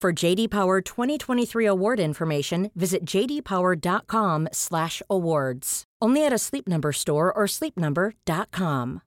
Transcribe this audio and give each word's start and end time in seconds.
For 0.00 0.14
JD 0.14 0.48
Power 0.48 0.80
2023 0.80 1.66
award 1.66 2.00
information, 2.00 2.70
visit 2.74 3.04
jdpower.com/awards. 3.04 5.84
Only 6.00 6.24
at 6.24 6.32
a 6.32 6.38
Sleep 6.38 6.66
Number 6.66 6.90
store 6.92 7.30
or 7.30 7.44
sleepnumber.com. 7.44 9.02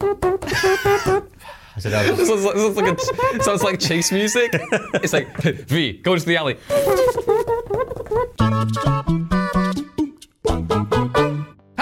Oh, 0.00 1.22
This 1.76 1.84
sounds 1.84 1.94
like, 1.94 2.16
this 2.16 2.28
sounds 2.28 2.76
like 2.76 2.98
a, 2.98 3.42
sounds 3.44 3.62
like 3.62 3.78
chase 3.78 4.10
music. 4.10 4.50
It's 4.94 5.12
like 5.12 5.36
V, 5.42 5.98
go 6.02 6.16
to 6.16 6.24
the 6.24 6.36
alley. 6.36 6.56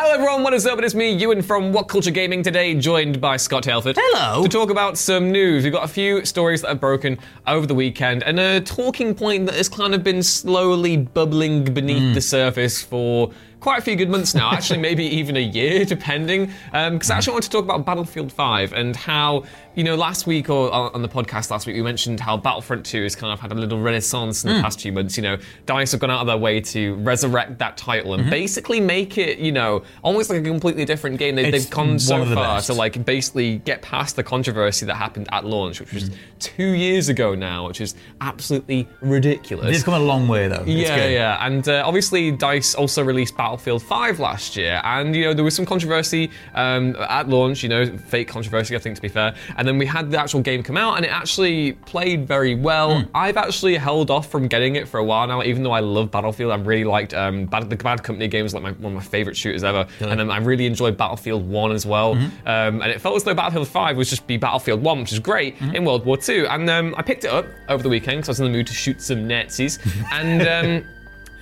Hello 0.03 0.15
everyone, 0.15 0.43
what 0.43 0.55
is 0.55 0.65
up? 0.65 0.79
It 0.79 0.85
is 0.87 0.95
me, 0.95 1.13
Ewan 1.13 1.43
from 1.43 1.75
What 1.75 1.87
Culture 1.87 2.11
Gaming 2.11 2.43
today, 2.43 2.75
joined 2.75 3.21
by 3.21 3.37
Scott 3.37 3.67
Halford. 3.67 3.99
Hello. 4.01 4.43
To 4.43 4.49
talk 4.49 4.71
about 4.71 4.97
some 4.97 5.31
news. 5.31 5.63
We've 5.63 5.75
got 5.75 5.85
a 5.85 5.93
few 5.93 6.25
stories 6.25 6.63
that 6.63 6.69
have 6.69 6.81
broken 6.81 7.19
over 7.47 7.67
the 7.67 7.75
weekend 7.75 8.23
and 8.23 8.41
a 8.41 8.63
talking 8.63 9.15
point 9.15 9.45
that 9.45 9.57
has 9.57 9.69
kind 9.69 9.95
of 9.95 10.03
been 10.03 10.23
slowly 10.23 10.97
bubbling 10.97 11.65
beneath 11.65 12.03
hmm. 12.03 12.15
the 12.15 12.23
surface 12.23 12.83
for 12.83 13.31
quite 13.61 13.79
a 13.79 13.83
few 13.83 13.97
good 13.97 14.11
months 14.11 14.35
now, 14.35 14.53
actually 14.53 14.79
maybe 14.89 15.05
even 15.05 15.37
a 15.37 15.41
year, 15.41 15.85
depending. 15.97 16.53
Um, 16.73 16.95
because 16.95 17.11
I 17.11 17.17
actually 17.17 17.35
want 17.35 17.45
to 17.45 17.51
talk 17.51 17.65
about 17.65 17.85
Battlefield 17.85 18.33
5 18.33 18.73
and 18.73 18.97
how, 18.97 19.45
you 19.75 19.85
know, 19.85 19.95
last 19.95 20.27
week 20.27 20.51
or 20.51 20.73
on 20.73 20.91
on 20.95 21.03
the 21.03 21.09
podcast 21.09 21.51
last 21.51 21.67
week, 21.67 21.77
we 21.77 21.83
mentioned 21.83 22.21
how 22.21 22.37
Battlefront 22.37 22.85
2 22.85 23.03
has 23.05 23.15
kind 23.15 23.33
of 23.33 23.41
had 23.41 23.53
a 23.53 23.55
little 23.55 23.81
renaissance 23.81 24.45
in 24.45 24.51
the 24.51 24.57
hmm. 24.57 24.63
past 24.63 24.81
few 24.81 24.93
months. 24.93 25.17
You 25.17 25.23
know, 25.23 25.39
DICE 25.67 25.93
have 25.93 26.01
gone 26.01 26.11
out 26.11 26.21
of 26.21 26.27
their 26.27 26.37
way 26.37 26.61
to 26.61 26.95
resurrect 26.97 27.59
that 27.59 27.77
title 27.77 28.15
and 28.15 28.23
mm-hmm. 28.23 28.31
basically 28.31 28.81
make 28.81 29.19
it, 29.19 29.39
you 29.39 29.53
know, 29.53 29.83
almost 30.03 30.31
like 30.31 30.41
a 30.41 30.43
completely 30.43 30.85
different 30.85 31.19
game. 31.19 31.37
They, 31.37 31.51
they've 31.51 31.71
gone 31.71 31.99
so 31.99 32.15
one 32.15 32.23
of 32.23 32.29
the 32.29 32.35
far 32.35 32.57
best. 32.57 32.67
to 32.69 32.75
like 32.75 33.05
basically 33.05 33.59
get 33.59 33.83
past 33.83 34.17
the 34.17 34.23
controversy 34.23 34.87
that 34.87 34.97
happened 34.97 35.29
at 35.33 35.45
launch, 35.45 35.81
which 35.81 35.93
was 35.93 36.11
mm. 36.11 36.15
two 36.39 36.71
years 36.71 37.09
ago 37.09 37.35
now, 37.35 37.67
which 37.67 37.81
is 37.81 37.95
absolutely 38.21 38.89
ridiculous. 39.01 39.77
They've 39.77 39.85
come 39.85 39.95
a 39.95 39.99
long 39.99 40.29
way 40.29 40.49
though. 40.49 40.63
It's 40.63 40.69
Yeah, 40.69 40.97
good. 40.97 41.13
yeah, 41.13 41.47
and 41.47 41.69
uh, 41.69 41.85
obviously 41.87 42.33
Dice 42.33 42.75
also 42.75 43.03
released 43.03 43.37
Battlefield 43.51 43.83
5 43.83 44.21
last 44.21 44.57
year, 44.57 44.81
and 44.85 45.15
you 45.17 45.25
know 45.25 45.35
there 45.35 45.43
was 45.43 45.57
some 45.57 45.67
controversy 45.67 46.31
um, 46.55 46.95
at 47.09 47.29
launch, 47.29 47.65
you 47.65 47.69
know, 47.69 47.85
fake 47.99 48.29
controversy, 48.29 48.77
I 48.77 48.79
think 48.79 48.95
to 48.95 49.03
be 49.03 49.09
fair, 49.09 49.35
and 49.57 49.67
then 49.67 49.77
we 49.77 49.87
had 49.87 50.09
the 50.13 50.21
actual 50.21 50.41
game 50.41 50.63
come 50.63 50.77
out, 50.77 50.95
and 50.97 51.05
it 51.05 51.11
actually 51.11 51.73
played 51.73 52.29
very 52.29 52.55
well. 52.55 53.01
Hmm. 53.01 53.11
I've 53.13 53.37
actually 53.37 53.77
held 53.77 54.09
off 54.09 54.31
from 54.31 54.47
getting 54.47 54.77
it 54.77 54.87
for 54.87 54.99
a 54.99 55.05
while 55.05 55.27
now, 55.27 55.43
even 55.43 55.65
though 55.65 55.73
I 55.73 55.81
love 55.81 56.13
Battlefield. 56.13 56.53
I've 56.53 56.65
really 56.65 56.85
liked 56.85 57.13
um, 57.13 57.47
Bad, 57.47 57.69
the 57.69 57.75
Bad 57.75 58.05
Company 58.05 58.29
games, 58.29 58.55
like 58.55 58.63
my, 58.63 58.71
one 58.71 58.93
of 58.93 58.99
my 58.99 59.03
favorite 59.03 59.37
shooters 59.37 59.65
ever, 59.65 59.85
and 59.99 60.21
um, 60.21 60.31
I 60.31 60.39
really 60.39 60.67
enjoyed 60.67 60.97
Battlefield 60.97 61.45
1 61.49 61.73
as 61.73 61.85
well. 61.85 62.15
Mm-hmm. 62.15 62.47
Um, 62.47 62.83
and 62.83 62.93
it 62.93 63.01
felt 63.01 63.17
as 63.17 63.25
though 63.25 63.35
Battlefield 63.35 63.67
5 63.67 63.97
was 63.97 64.09
just 64.09 64.29
be 64.29 64.37
Battlefield 64.37 64.81
1, 64.81 65.01
which 65.01 65.13
is 65.13 65.19
great 65.19 65.41
Mm-hmm. 65.41 65.75
in 65.75 65.85
World 65.85 66.05
War 66.05 66.17
2. 66.17 66.47
And 66.49 66.71
um, 66.71 66.95
I 66.97 67.03
picked 67.03 67.25
it 67.25 67.31
up 67.33 67.47
over 67.69 67.83
the 67.83 67.89
weekend 67.89 68.19
because 68.19 68.29
I 68.29 68.33
was 68.33 68.41
in 68.41 68.45
the 68.47 68.53
mood 68.53 68.69
to 68.69 68.75
shoot 68.75 69.03
some 69.03 69.27
Nazis, 69.27 69.81
and. 70.13 70.87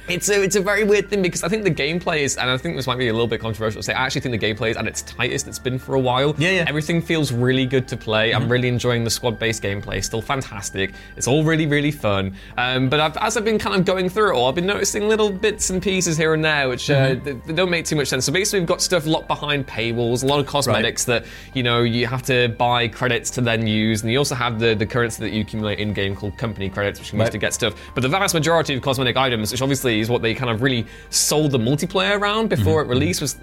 It's 0.09 0.31
a, 0.31 0.43
it's 0.43 0.57
a 0.57 0.61
very 0.61 0.85
weird 0.85 1.11
thing 1.11 1.21
because 1.21 1.43
I 1.43 1.49
think 1.49 1.65
the 1.65 1.71
gameplay 1.71 2.21
is, 2.21 2.37
and 2.39 2.49
I 2.49 2.57
think 2.57 2.77
this 2.77 2.87
might 2.87 2.97
be 2.97 3.09
a 3.09 3.13
little 3.13 3.27
bit 3.27 3.41
controversial 3.41 3.81
to 3.81 3.83
say, 3.83 3.93
I 3.93 4.07
actually 4.07 4.23
think 4.23 4.41
the 4.41 4.47
gameplay 4.47 4.71
is 4.71 4.77
at 4.77 4.87
its 4.87 5.03
tightest 5.03 5.47
it's 5.47 5.59
been 5.59 5.79
for 5.79 5.95
a 5.95 6.01
while. 6.01 6.35
Yeah, 6.39 6.51
yeah. 6.51 6.65
Everything 6.67 7.03
feels 7.03 7.31
really 7.31 7.67
good 7.67 7.87
to 7.89 7.97
play. 7.97 8.33
I'm 8.33 8.49
really 8.49 8.69
enjoying 8.69 9.05
the 9.05 9.11
squad 9.11 9.39
based 9.39 9.63
gameplay, 9.63 10.03
still 10.03 10.23
fantastic. 10.23 10.93
It's 11.17 11.29
all 11.29 11.45
really, 11.45 11.67
really 11.67 11.91
fun. 11.91 12.35
Um, 12.57 12.89
but 12.89 13.01
I've, 13.01 13.17
as 13.19 13.37
I've 13.37 13.45
been 13.45 13.59
kind 13.59 13.77
of 13.77 13.85
going 13.85 14.09
through 14.09 14.31
it 14.31 14.35
all, 14.35 14.49
I've 14.49 14.55
been 14.55 14.67
noticing 14.67 15.09
little 15.09 15.31
bits 15.31 15.69
and 15.69 15.83
pieces 15.83 16.17
here 16.17 16.33
and 16.33 16.45
there 16.45 16.69
which 16.69 16.89
uh, 16.89 17.15
they, 17.15 17.33
they 17.33 17.53
don't 17.53 17.71
make 17.71 17.85
too 17.85 17.97
much 17.97 18.09
sense. 18.09 18.25
So 18.25 18.33
basically, 18.33 18.61
we've 18.61 18.69
got 18.69 18.81
stuff 18.81 19.05
locked 19.07 19.29
behind 19.29 19.67
paywalls, 19.67 20.23
a 20.23 20.27
lot 20.27 20.41
of 20.41 20.47
cosmetics 20.47 21.05
that, 21.05 21.27
you 21.55 21.63
know, 21.63 21.83
you 21.83 22.07
have 22.07 22.23
to 22.23 22.49
buy 22.49 22.89
credits 22.89 23.31
to 23.33 23.41
then 23.41 23.67
use. 23.67 24.03
And 24.03 24.11
you 24.11 24.19
also 24.19 24.35
have 24.35 24.59
the, 24.59 24.75
the 24.75 24.87
currency 24.87 25.23
that 25.23 25.31
you 25.31 25.43
accumulate 25.43 25.79
in 25.79 25.93
game 25.93 26.17
called 26.17 26.39
company 26.39 26.71
credits, 26.71 26.99
which 26.99 27.09
you 27.09 27.19
can 27.19 27.21
use 27.21 27.31
to 27.31 27.39
get 27.39 27.53
stuff. 27.53 27.75
But 27.95 28.01
the 28.01 28.09
vast 28.09 28.35
majority 28.35 28.75
of 28.75 28.83
cosmetic 28.83 29.17
items, 29.17 29.53
which 29.53 29.61
obviously 29.61 29.98
is 30.01 30.09
what 30.09 30.23
they 30.23 30.35
kind 30.35 30.51
of 30.51 30.63
really 30.63 30.87
sold 31.11 31.51
the 31.53 31.59
multiplayer 31.59 32.19
around 32.19 32.49
before 32.49 32.83
Mm-hmm. 32.83 32.91
it 32.91 32.95
released, 32.95 33.21
was 33.21 33.35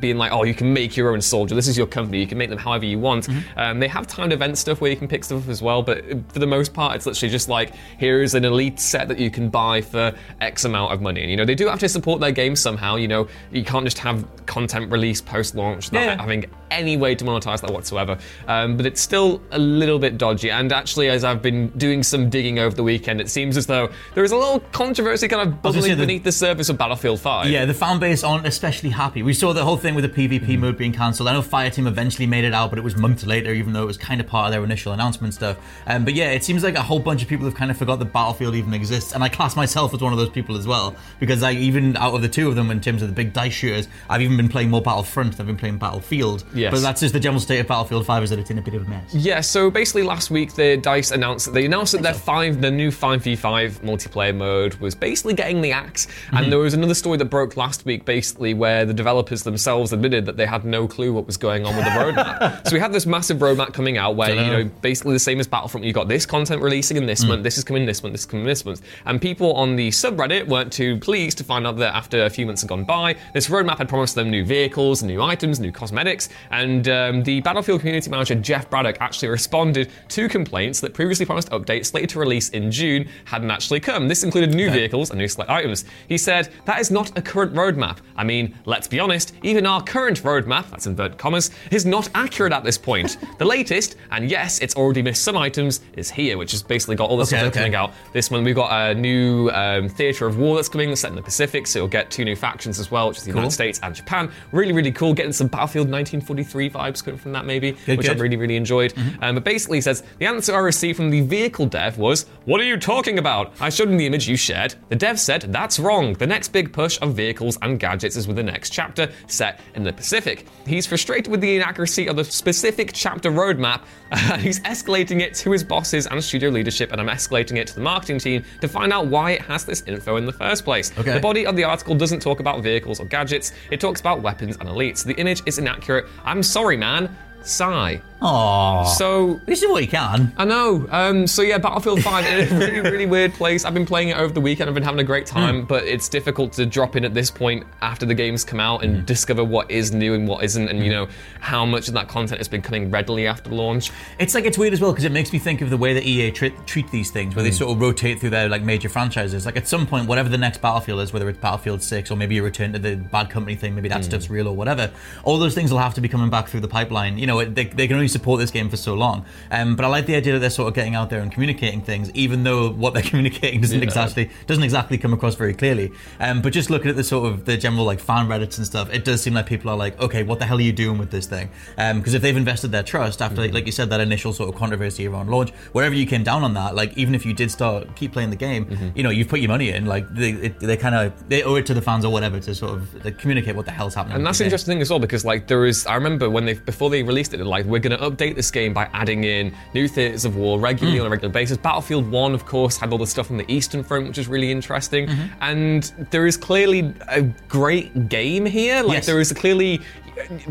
being 0.00 0.18
like, 0.18 0.32
oh, 0.32 0.44
you 0.44 0.54
can 0.54 0.72
make 0.72 0.96
your 0.96 1.12
own 1.12 1.20
soldier. 1.20 1.54
This 1.54 1.68
is 1.68 1.76
your 1.78 1.86
company. 1.86 2.20
You 2.20 2.26
can 2.26 2.38
make 2.38 2.50
them 2.50 2.58
however 2.58 2.84
you 2.84 2.98
want. 2.98 3.26
Mm-hmm. 3.26 3.58
Um, 3.58 3.80
they 3.80 3.88
have 3.88 4.06
timed 4.06 4.32
event 4.32 4.58
stuff 4.58 4.80
where 4.80 4.90
you 4.90 4.96
can 4.96 5.08
pick 5.08 5.24
stuff 5.24 5.44
up 5.44 5.48
as 5.48 5.62
well, 5.62 5.82
but 5.82 6.04
for 6.32 6.38
the 6.38 6.46
most 6.46 6.74
part, 6.74 6.96
it's 6.96 7.06
literally 7.06 7.30
just 7.30 7.48
like, 7.48 7.72
here 7.98 8.22
is 8.22 8.34
an 8.34 8.44
elite 8.44 8.80
set 8.80 9.08
that 9.08 9.18
you 9.18 9.30
can 9.30 9.48
buy 9.48 9.80
for 9.80 10.12
X 10.40 10.64
amount 10.64 10.92
of 10.92 11.00
money. 11.00 11.22
And, 11.22 11.30
you 11.30 11.36
know, 11.36 11.44
they 11.44 11.54
do 11.54 11.66
have 11.68 11.78
to 11.80 11.88
support 11.88 12.20
their 12.20 12.32
game 12.32 12.56
somehow. 12.56 12.96
You 12.96 13.08
know, 13.08 13.28
you 13.52 13.64
can't 13.64 13.84
just 13.84 13.98
have 13.98 14.26
content 14.46 14.90
released 14.90 15.26
post 15.26 15.54
launch 15.54 15.92
not 15.92 16.02
Yeah. 16.02 16.20
having 16.20 16.46
any 16.70 16.96
way 16.96 17.14
to 17.14 17.24
monetize 17.24 17.60
that 17.60 17.70
whatsoever. 17.70 18.18
Um, 18.48 18.76
but 18.76 18.84
it's 18.86 19.00
still 19.00 19.40
a 19.52 19.58
little 19.58 19.98
bit 19.98 20.18
dodgy. 20.18 20.50
And 20.50 20.72
actually, 20.72 21.08
as 21.08 21.22
I've 21.22 21.40
been 21.40 21.68
doing 21.78 22.02
some 22.02 22.28
digging 22.28 22.58
over 22.58 22.74
the 22.74 22.82
weekend, 22.82 23.20
it 23.20 23.30
seems 23.30 23.56
as 23.56 23.66
though 23.66 23.90
there 24.14 24.24
is 24.24 24.32
a 24.32 24.36
little 24.36 24.58
controversy 24.72 25.28
kind 25.28 25.48
of 25.48 25.62
bubbling 25.62 25.93
say 25.94 26.00
the- 26.00 26.06
beneath 26.06 26.24
the 26.24 26.32
surface 26.32 26.68
of 26.68 26.78
Battlefield 26.78 27.20
5. 27.20 27.48
Yeah, 27.50 27.64
the 27.64 27.74
fan 27.74 27.98
base 27.98 28.22
aren't 28.22 28.46
especially 28.46 28.90
happy. 28.90 29.22
We 29.22 29.32
saw 29.34 29.52
the 29.52 29.64
whole 29.64 29.76
thing 29.76 29.94
with 29.94 30.04
the 30.04 30.10
PvP 30.10 30.40
Mm-hmm. 30.44 30.60
mode 30.60 30.76
being 30.78 30.92
cancelled. 30.92 31.28
I 31.28 31.32
know 31.32 31.42
Fireteam 31.42 31.86
eventually 31.86 32.26
made 32.26 32.44
it 32.44 32.52
out, 32.54 32.70
but 32.70 32.78
it 32.78 32.82
was 32.82 32.96
months 32.96 33.24
later, 33.26 33.52
even 33.52 33.72
though 33.72 33.82
it 33.82 33.86
was 33.86 33.96
kind 33.96 34.20
of 34.20 34.26
part 34.26 34.46
of 34.46 34.52
their 34.52 34.62
initial 34.64 34.92
announcement 34.92 35.34
stuff. 35.34 35.56
Um, 35.86 36.04
but 36.04 36.14
yeah, 36.14 36.30
it 36.30 36.44
seems 36.44 36.62
like 36.62 36.74
a 36.76 36.82
whole 36.82 36.98
bunch 36.98 37.22
of 37.22 37.28
people 37.28 37.44
have 37.46 37.54
kind 37.54 37.70
of 37.70 37.76
forgot 37.76 37.98
that 37.98 38.12
Battlefield 38.12 38.54
even 38.54 38.74
exists, 38.74 39.12
and 39.12 39.22
I 39.24 39.28
class 39.28 39.56
myself 39.56 39.92
as 39.94 40.00
one 40.00 40.12
of 40.12 40.18
those 40.18 40.30
people 40.30 40.56
as 40.56 40.66
well 40.66 40.94
because 41.20 41.42
I 41.42 41.52
even 41.52 41.96
out 41.96 42.14
of 42.14 42.22
the 42.22 42.28
two 42.28 42.48
of 42.48 42.56
them, 42.56 42.70
in 42.70 42.80
terms 42.80 43.02
of 43.02 43.08
the 43.08 43.14
big 43.14 43.32
dice 43.32 43.52
shooters, 43.52 43.88
I've 44.10 44.22
even 44.22 44.36
been 44.36 44.48
playing 44.48 44.70
more 44.70 44.82
Battlefront. 44.82 45.36
than 45.36 45.42
I've 45.42 45.46
been 45.46 45.56
playing 45.56 45.78
Battlefield. 45.78 46.44
Yes. 46.54 46.70
but 46.72 46.80
that's 46.82 47.00
just 47.00 47.12
the 47.14 47.20
general 47.20 47.40
state 47.40 47.58
of 47.60 47.66
Battlefield 47.66 48.06
5 48.06 48.22
is 48.24 48.30
that 48.30 48.38
it's 48.38 48.50
in 48.50 48.58
a 48.58 48.62
bit 48.62 48.74
of 48.74 48.86
a 48.86 48.90
mess. 48.90 49.14
Yeah, 49.14 49.40
so 49.40 49.70
basically 49.70 50.02
last 50.02 50.30
week 50.30 50.54
the 50.54 50.76
Dice 50.76 51.10
announced 51.10 51.46
that 51.46 51.52
they 51.52 51.64
announced 51.64 51.92
that 51.92 52.02
their 52.02 52.14
five 52.14 52.60
the 52.60 52.70
new 52.70 52.90
5v5 52.90 53.80
multiplayer 53.80 54.34
mode 54.34 54.74
was 54.76 54.94
basically 54.94 55.34
getting 55.34 55.60
the 55.60 55.72
axe. 55.84 56.06
And 56.32 56.50
there 56.50 56.58
was 56.58 56.74
another 56.74 56.94
story 56.94 57.18
that 57.18 57.26
broke 57.26 57.56
last 57.56 57.84
week 57.84 58.04
basically 58.04 58.54
where 58.54 58.84
the 58.84 58.94
developers 58.94 59.42
themselves 59.42 59.92
admitted 59.92 60.26
that 60.26 60.36
they 60.36 60.46
had 60.46 60.64
no 60.64 60.86
clue 60.88 61.12
what 61.12 61.26
was 61.26 61.36
going 61.36 61.64
on 61.64 61.76
with 61.76 61.84
the 61.84 61.90
roadmap. 62.00 62.66
so 62.66 62.74
we 62.74 62.80
had 62.80 62.92
this 62.92 63.06
massive 63.06 63.38
roadmap 63.38 63.72
coming 63.72 63.98
out 63.98 64.16
where, 64.16 64.34
you 64.34 64.50
know, 64.50 64.64
basically 64.82 65.12
the 65.12 65.18
same 65.18 65.40
as 65.40 65.46
Battlefront, 65.46 65.84
you've 65.84 65.94
got 65.94 66.08
this 66.08 66.26
content 66.26 66.62
releasing 66.62 66.96
in 66.96 67.06
this 67.06 67.24
month, 67.24 67.42
this 67.42 67.58
is 67.58 67.64
coming 67.64 67.86
this 67.86 68.02
month, 68.02 68.12
this 68.12 68.22
is 68.22 68.26
coming 68.26 68.46
this 68.46 68.64
month. 68.64 68.82
And 69.04 69.20
people 69.20 69.52
on 69.54 69.76
the 69.76 69.88
subreddit 69.88 70.46
weren't 70.46 70.72
too 70.72 70.98
pleased 70.98 71.38
to 71.38 71.44
find 71.44 71.66
out 71.66 71.76
that 71.78 71.94
after 71.94 72.24
a 72.24 72.30
few 72.30 72.46
months 72.46 72.62
had 72.62 72.68
gone 72.68 72.84
by, 72.84 73.16
this 73.32 73.48
roadmap 73.48 73.78
had 73.78 73.88
promised 73.88 74.14
them 74.14 74.30
new 74.30 74.44
vehicles, 74.44 75.02
new 75.02 75.22
items, 75.22 75.60
new 75.60 75.72
cosmetics, 75.72 76.28
and 76.50 76.88
um, 76.88 77.22
the 77.22 77.40
Battlefield 77.40 77.80
community 77.80 78.10
manager 78.10 78.34
Jeff 78.34 78.68
Braddock 78.70 78.96
actually 79.00 79.28
responded 79.28 79.90
to 80.08 80.28
complaints 80.28 80.80
that 80.80 80.94
previously 80.94 81.26
promised 81.26 81.50
updates 81.50 81.86
slated 81.86 82.10
to 82.10 82.18
release 82.18 82.50
in 82.50 82.70
June 82.70 83.08
hadn't 83.24 83.50
actually 83.50 83.80
come. 83.80 84.08
This 84.08 84.24
included 84.24 84.54
new 84.54 84.70
vehicles 84.70 85.10
and 85.10 85.18
new 85.18 85.28
select 85.28 85.50
items. 85.64 85.84
He 86.08 86.18
said, 86.18 86.50
That 86.66 86.80
is 86.80 86.90
not 86.90 87.16
a 87.18 87.22
current 87.22 87.54
roadmap. 87.54 87.98
I 88.16 88.24
mean, 88.24 88.54
let's 88.66 88.86
be 88.86 89.00
honest, 89.00 89.34
even 89.42 89.66
our 89.66 89.82
current 89.82 90.22
roadmap, 90.22 90.70
that's 90.70 90.86
inverted 90.86 91.18
commas, 91.18 91.50
is 91.70 91.84
not 91.86 92.08
accurate 92.14 92.52
at 92.52 92.64
this 92.64 92.78
point. 92.78 93.16
the 93.38 93.44
latest, 93.44 93.96
and 94.10 94.30
yes, 94.30 94.60
it's 94.60 94.76
already 94.76 95.02
missed 95.02 95.22
some 95.24 95.36
items, 95.36 95.80
is 95.96 96.10
here, 96.10 96.38
which 96.38 96.52
has 96.52 96.62
basically 96.62 96.96
got 96.96 97.10
all 97.10 97.16
the 97.16 97.24
Okay, 97.24 97.38
stuff 97.38 97.44
okay. 97.48 97.60
coming 97.60 97.74
out. 97.74 97.92
This 98.12 98.30
one, 98.30 98.44
we've 98.44 98.54
got 98.54 98.90
a 98.90 98.94
new 98.94 99.48
um, 99.50 99.88
theatre 99.88 100.26
of 100.26 100.38
war 100.38 100.56
that's 100.56 100.68
coming, 100.68 100.90
that's 100.90 101.00
set 101.00 101.10
in 101.10 101.16
the 101.16 101.22
Pacific, 101.22 101.66
so 101.66 101.78
you'll 101.80 101.88
get 101.88 102.10
two 102.10 102.24
new 102.24 102.36
factions 102.36 102.78
as 102.78 102.90
well, 102.90 103.08
which 103.08 103.18
is 103.18 103.24
the 103.24 103.32
Cool. 103.32 103.40
United 103.40 103.54
States 103.54 103.80
and 103.82 103.94
Japan. 103.94 104.30
Really, 104.52 104.72
really 104.72 104.92
cool. 104.92 105.14
Getting 105.14 105.32
some 105.32 105.46
Battlefield 105.48 105.90
1943 105.90 106.70
vibes 106.70 107.02
coming 107.02 107.18
from 107.18 107.32
that, 107.32 107.46
maybe, 107.46 107.72
Good, 107.86 107.96
which 107.98 108.08
I 108.08 108.12
really, 108.12 108.36
really 108.36 108.56
enjoyed. 108.56 108.92
Um, 109.22 109.34
but 109.36 109.44
basically, 109.44 109.78
he 109.78 109.82
says 109.82 110.02
the 110.18 110.26
answer 110.26 110.54
I 110.54 110.58
received 110.58 110.96
from 110.96 111.10
the 111.10 111.22
vehicle 111.22 111.66
dev 111.66 111.96
was, 111.98 112.26
"What 112.44 112.60
are 112.60 112.64
you 112.64 112.76
talking 112.76 113.18
about?" 113.18 113.52
I 113.60 113.70
showed 113.70 113.88
him 113.88 113.96
the 113.96 114.06
image 114.06 114.28
you 114.28 114.36
shared. 114.36 114.74
The 114.90 114.96
dev 114.96 115.18
said, 115.18 115.50
"That's 115.54 115.78
wrong. 115.78 116.14
The 116.14 116.26
next 116.26 116.48
big 116.48 116.72
push 116.72 116.98
of 117.00 117.14
vehicles 117.14 117.56
and 117.62 117.78
gadgets 117.78 118.16
is 118.16 118.26
with 118.26 118.36
the 118.36 118.42
next 118.42 118.70
chapter 118.70 119.08
set 119.28 119.60
in 119.76 119.84
the 119.84 119.92
Pacific." 119.92 120.46
He's 120.66 120.84
frustrated 120.86 121.30
with 121.30 121.40
the 121.40 121.54
inaccuracy 121.54 122.08
of 122.08 122.16
the 122.16 122.24
specific 122.24 122.90
chapter 122.92 123.30
roadmap. 123.30 123.82
and 124.10 124.42
he's 124.46 124.58
escalating 124.60 125.20
it 125.20 125.34
to 125.34 125.52
his 125.52 125.62
bosses 125.62 126.06
and 126.08 126.22
studio 126.22 126.50
leadership, 126.50 126.90
and 126.90 127.00
I'm 127.00 127.08
escalating 127.08 127.56
it 127.56 127.68
to 127.68 127.74
the 127.76 127.80
marketing 127.80 128.18
team 128.18 128.44
to 128.60 128.66
find 128.66 128.92
out 128.92 129.06
why 129.06 129.30
it 129.32 129.42
has 129.42 129.64
this 129.64 129.82
info 129.86 130.16
in 130.16 130.26
the 130.26 130.32
first 130.32 130.64
place. 130.64 130.90
Okay. 130.98 131.14
The 131.14 131.20
body 131.20 131.46
of 131.46 131.54
the 131.54 131.64
article 131.64 131.94
doesn't 131.94 132.20
talk 132.20 132.40
about 132.40 132.62
vehicles 132.62 132.98
or 132.98 133.06
gadgets. 133.06 133.52
It 133.70 133.80
talks 133.80 134.00
about 134.00 134.22
weapons 134.22 134.56
and 134.58 134.68
elites. 134.68 135.04
The 135.04 135.14
image 135.14 135.42
is 135.46 135.58
inaccurate. 135.58 136.06
I'm 136.24 136.42
sorry, 136.42 136.76
man. 136.76 137.16
Sigh. 137.44 138.02
Aww. 138.24 138.86
So 138.86 139.38
this 139.44 139.62
is 139.62 139.68
what 139.68 139.82
you 139.82 139.88
can. 139.88 140.32
I 140.38 140.46
know. 140.46 140.86
Um, 140.90 141.26
so 141.26 141.42
yeah, 141.42 141.58
Battlefield 141.58 142.02
5 142.02 142.24
in 142.24 142.32
a 142.32 142.58
really, 142.58 142.80
really 142.80 143.06
weird 143.06 143.34
place. 143.34 143.66
I've 143.66 143.74
been 143.74 143.84
playing 143.84 144.08
it 144.08 144.16
over 144.16 144.32
the 144.32 144.40
weekend. 144.40 144.70
I've 144.70 144.74
been 144.74 144.82
having 144.82 145.00
a 145.00 145.04
great 145.04 145.26
time, 145.26 145.60
hmm. 145.60 145.66
but 145.66 145.84
it's 145.84 146.08
difficult 146.08 146.54
to 146.54 146.64
drop 146.64 146.96
in 146.96 147.04
at 147.04 147.12
this 147.12 147.30
point 147.30 147.66
after 147.82 148.06
the 148.06 148.14
game's 148.14 148.42
come 148.42 148.60
out 148.60 148.82
and 148.82 149.00
hmm. 149.00 149.04
discover 149.04 149.44
what 149.44 149.70
is 149.70 149.92
new 149.92 150.14
and 150.14 150.26
what 150.26 150.42
isn't, 150.42 150.68
and 150.68 150.78
you 150.78 150.86
hmm. 150.86 150.90
know 150.90 151.08
how 151.40 151.66
much 151.66 151.88
of 151.88 151.94
that 151.94 152.08
content 152.08 152.38
has 152.38 152.48
been 152.48 152.62
coming 152.62 152.90
readily 152.90 153.26
after 153.26 153.50
launch. 153.50 153.90
It's 154.18 154.34
like 154.34 154.46
it's 154.46 154.56
weird 154.56 154.72
as 154.72 154.80
well 154.80 154.92
because 154.92 155.04
it 155.04 155.12
makes 155.12 155.30
me 155.30 155.38
think 155.38 155.60
of 155.60 155.68
the 155.68 155.76
way 155.76 155.92
that 155.92 156.04
EA 156.04 156.30
tre- 156.30 156.54
treat 156.64 156.90
these 156.90 157.10
things, 157.10 157.36
where 157.36 157.42
they 157.42 157.50
sort 157.50 157.72
of 157.72 157.80
rotate 157.80 158.20
through 158.20 158.30
their 158.30 158.48
like 158.48 158.62
major 158.62 158.88
franchises. 158.88 159.44
Like 159.44 159.58
at 159.58 159.68
some 159.68 159.86
point, 159.86 160.08
whatever 160.08 160.30
the 160.30 160.38
next 160.38 160.62
Battlefield 160.62 161.00
is, 161.00 161.12
whether 161.12 161.28
it's 161.28 161.38
Battlefield 161.38 161.82
Six 161.82 162.10
or 162.10 162.16
maybe 162.16 162.38
a 162.38 162.42
return 162.42 162.72
to 162.72 162.78
the 162.78 162.96
Bad 162.96 163.28
Company 163.28 163.54
thing, 163.54 163.74
maybe 163.74 163.90
that 163.90 164.02
stuff's 164.02 164.30
real 164.30 164.48
or 164.48 164.56
whatever. 164.56 164.90
All 165.24 165.38
those 165.38 165.54
things 165.54 165.70
will 165.70 165.80
have 165.80 165.92
to 165.94 166.00
be 166.00 166.08
coming 166.08 166.30
back 166.30 166.48
through 166.48 166.60
the 166.60 166.68
pipeline. 166.68 167.18
You 167.18 167.26
know, 167.26 167.33
it- 167.40 167.54
they, 167.54 167.64
they 167.64 167.86
can 167.86 167.96
only 167.96 168.08
support 168.08 168.40
this 168.40 168.50
game 168.50 168.68
for 168.68 168.76
so 168.76 168.94
long. 168.94 169.24
Um, 169.50 169.76
but 169.76 169.84
I 169.84 169.88
like 169.88 170.06
the 170.06 170.16
idea 170.16 170.32
that 170.34 170.38
they're 170.40 170.50
sort 170.50 170.68
of 170.68 170.74
getting 170.74 170.94
out 170.94 171.10
there 171.10 171.20
and 171.20 171.30
communicating 171.32 171.80
things, 171.82 172.10
even 172.12 172.44
though 172.44 172.70
what 172.70 172.94
they're 172.94 173.02
communicating 173.12 173.60
doesn't 173.60 173.82
exactly 173.82 174.30
doesn't 174.46 174.64
exactly 174.64 174.98
come 174.98 175.12
across 175.12 175.34
very 175.34 175.54
clearly. 175.54 175.90
Um, 176.20 176.42
but 176.42 176.52
just 176.52 176.70
looking 176.70 176.90
at 176.90 176.96
the 176.96 177.04
sort 177.04 177.30
of 177.32 177.44
the 177.44 177.56
general 177.56 177.84
like 177.84 178.00
fan 178.00 178.26
reddits 178.28 178.58
and 178.58 178.66
stuff, 178.66 178.92
it 178.92 179.04
does 179.04 179.22
seem 179.22 179.34
like 179.34 179.46
people 179.46 179.70
are 179.70 179.76
like, 179.76 179.98
okay, 180.00 180.22
what 180.22 180.38
the 180.38 180.46
hell 180.46 180.58
are 180.58 180.60
you 180.62 180.72
doing 180.72 180.98
with 180.98 181.10
this 181.10 181.26
thing? 181.26 181.50
Because 181.76 182.14
if 182.14 182.22
they've 182.22 182.36
invested 182.36 182.72
their 182.72 182.82
trust 182.82 183.20
after, 183.22 183.46
like 183.48 183.66
you 183.66 183.72
said, 183.72 183.90
that 183.90 184.00
initial 184.00 184.32
sort 184.32 184.48
of 184.48 184.54
controversy 184.58 185.06
around 185.06 185.28
launch, 185.30 185.50
wherever 185.72 185.94
you 185.94 186.06
came 186.06 186.22
down 186.24 186.42
on 186.44 186.54
that, 186.54 186.74
like 186.74 186.96
even 186.96 187.14
if 187.14 187.24
you 187.26 187.32
did 187.34 187.50
start 187.50 187.94
keep 187.96 188.12
playing 188.12 188.30
the 188.30 188.36
game, 188.36 188.92
you 188.94 189.02
know, 189.02 189.10
you've 189.10 189.28
put 189.28 189.40
your 189.40 189.48
money 189.48 189.70
in, 189.70 189.86
like 189.86 190.06
they 190.14 190.30
it, 190.32 190.60
they 190.60 190.76
kind 190.76 190.94
of 190.94 191.28
they 191.28 191.42
owe 191.42 191.54
it 191.56 191.66
to 191.66 191.74
the 191.74 191.82
fans 191.82 192.04
or 192.04 192.12
whatever 192.12 192.40
to 192.40 192.54
sort 192.54 192.72
of 192.72 193.04
like, 193.04 193.18
communicate 193.18 193.54
what 193.56 193.66
the 193.66 193.72
hell's 193.72 193.94
happening. 193.94 194.16
And 194.18 194.26
that's 194.26 194.40
an 194.40 194.44
interesting 194.46 194.72
thing 194.72 194.82
as 194.82 194.90
well 194.90 194.98
because 194.98 195.24
like 195.24 195.46
there 195.48 195.64
is 195.66 195.86
I 195.86 195.94
remember 195.94 196.28
when 196.30 196.44
they 196.44 196.54
before 196.54 196.90
they 196.90 197.02
released 197.02 197.23
it 197.32 197.38
they're 197.38 197.46
like 197.46 197.64
we're 197.66 197.80
going 197.80 197.96
to 197.96 198.10
update 198.10 198.34
this 198.34 198.50
game 198.50 198.72
by 198.72 198.88
adding 198.92 199.24
in 199.24 199.54
new 199.72 199.88
theaters 199.88 200.24
of 200.24 200.36
war 200.36 200.58
regularly 200.58 200.98
hmm. 200.98 201.02
on 201.02 201.06
a 201.06 201.10
regular 201.10 201.32
basis. 201.32 201.56
Battlefield 201.56 202.10
1 202.10 202.34
of 202.34 202.44
course 202.44 202.76
had 202.76 202.92
all 202.92 202.98
the 202.98 203.06
stuff 203.06 203.30
on 203.30 203.36
the 203.36 203.50
Eastern 203.50 203.82
Front 203.82 204.08
which 204.08 204.18
is 204.18 204.28
really 204.28 204.50
interesting 204.50 205.06
mm-hmm. 205.06 205.26
and 205.40 205.84
there 206.10 206.26
is 206.26 206.36
clearly 206.36 206.92
a 207.08 207.22
great 207.48 208.08
game 208.08 208.44
here 208.44 208.82
like 208.82 208.94
Yes. 208.94 209.06
there 209.06 209.20
is 209.20 209.32
clearly 209.32 209.80